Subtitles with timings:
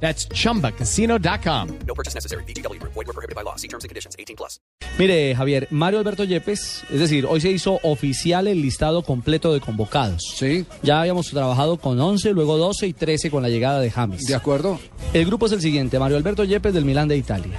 [0.00, 1.68] That's chumbacasino.com.
[1.86, 2.44] No purchase necessary.
[2.44, 2.78] BGW.
[2.82, 3.56] Void were prohibited by law.
[3.56, 4.14] See terms and conditions.
[4.18, 4.60] 18 plus.
[4.98, 9.60] Mire, Javier, Mario Alberto Yepes, es decir, hoy se hizo oficial el listado completo de
[9.60, 10.22] convocados.
[10.36, 14.24] Sí, Ya habíamos trabajado con 11, luego 12 y 13 con la llegada de James.
[14.24, 14.78] de acuerdo.
[15.12, 17.58] El grupo es el siguiente: Mario Alberto Yepes del Milán de Italia,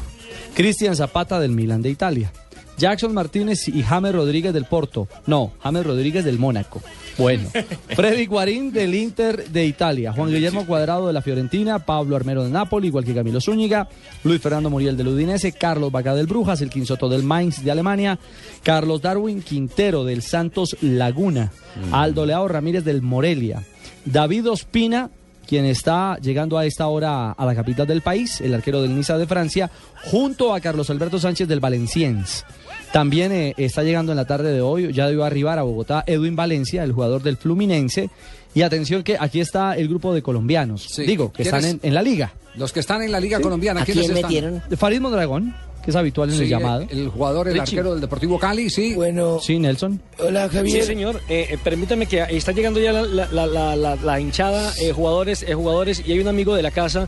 [0.55, 2.31] Cristian Zapata del Milán de Italia,
[2.77, 5.08] Jackson Martínez y James Rodríguez del Porto.
[5.26, 6.81] No, James Rodríguez del Mónaco.
[7.18, 7.49] Bueno,
[7.90, 12.52] Freddy Guarín del Inter de Italia, Juan Guillermo Cuadrado de la Fiorentina, Pablo Armero de
[12.52, 13.90] Nápoles, igual que Camilo Zúñiga,
[14.23, 18.20] Luis Fernando Muriel del Udinese, Carlos Vaca del Brujas, el Quinsoto del Mainz de Alemania,
[18.62, 21.51] Carlos Darwin Quintero del Santos Laguna,
[21.91, 23.63] Aldo Leao Ramírez del Morelia,
[24.05, 25.10] David Ospina
[25.48, 29.18] quien está llegando a esta hora a la capital del país, el arquero del Niza
[29.18, 29.71] de Francia,
[30.12, 32.46] junto a Carlos Alberto Sánchez del Valenciennes.
[32.91, 36.35] También eh, está llegando en la tarde de hoy, ya debió arribar a Bogotá, Edwin
[36.35, 38.10] Valencia, el jugador del Fluminense.
[38.55, 41.04] Y atención que aquí está el grupo de colombianos, Sí.
[41.05, 42.34] digo, que están en, la liga.
[42.55, 44.32] Los que están en la Liga Colombiana, ¿A ¿quiénes quién están?
[44.32, 44.63] metieron?
[44.77, 46.82] Farid Mondragón, que es habitual en Sí, el llamado.
[46.90, 47.77] El, el jugador, el Richie.
[47.77, 48.96] arquero del Deportivo Cali, sí.
[48.96, 50.01] Bueno, Sí, Nelson.
[50.18, 50.82] hola Javier.
[50.82, 51.22] Sí, señor.
[51.29, 54.91] Eh, eh, permítame que está llegando ya la, la- la- la- la- la hinchada, eh,
[54.91, 57.07] jugadores, eh, jugadores, y hay un amigo de la casa